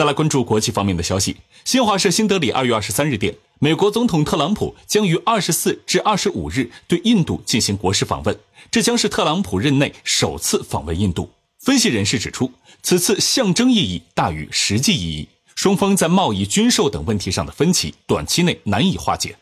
[0.00, 1.36] 再来关注国际方面的消息。
[1.62, 8.34] 新华社新德里二月二十三日电美国总统特朗普将于二十四至二十五日对印度进行国事访问
[8.70, 11.28] 这将是特朗普任内首次访问印度。
[11.58, 12.50] 分析人士指出
[12.82, 19.36] 此次象征意义大于实际意义双方在贸易军售等问题上的分歧短期内难以化解。